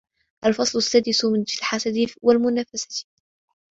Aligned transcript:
الْفَصْلُ 0.45 0.77
السَّادِسُ 0.77 1.25
فِي 1.45 1.57
الْحَسَدِ 1.59 1.93
وَالْمُنَافَسَةِ 2.21 3.05